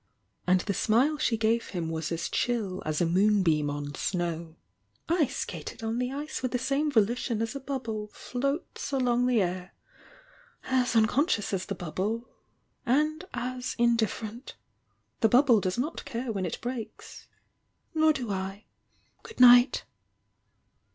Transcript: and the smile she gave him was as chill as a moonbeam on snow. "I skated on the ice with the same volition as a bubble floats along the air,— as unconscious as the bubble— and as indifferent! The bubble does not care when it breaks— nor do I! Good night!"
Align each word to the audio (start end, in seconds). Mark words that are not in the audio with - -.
and 0.47 0.61
the 0.61 0.73
smile 0.73 1.15
she 1.19 1.37
gave 1.37 1.67
him 1.67 1.87
was 1.87 2.11
as 2.11 2.27
chill 2.27 2.81
as 2.87 3.01
a 3.01 3.05
moonbeam 3.05 3.69
on 3.69 3.93
snow. 3.93 4.55
"I 5.07 5.27
skated 5.27 5.83
on 5.83 5.99
the 5.99 6.11
ice 6.11 6.41
with 6.41 6.53
the 6.53 6.57
same 6.57 6.89
volition 6.89 7.39
as 7.39 7.55
a 7.55 7.59
bubble 7.59 8.07
floats 8.07 8.91
along 8.91 9.27
the 9.27 9.43
air,— 9.43 9.75
as 10.83 10.95
unconscious 10.95 11.53
as 11.53 11.67
the 11.67 11.75
bubble— 11.75 12.27
and 13.03 13.25
as 13.35 13.75
indifferent! 13.77 14.55
The 15.19 15.29
bubble 15.29 15.61
does 15.61 15.77
not 15.77 16.03
care 16.03 16.31
when 16.31 16.47
it 16.47 16.59
breaks— 16.61 17.27
nor 17.93 18.11
do 18.11 18.31
I! 18.31 18.65
Good 19.21 19.39
night!" 19.39 19.83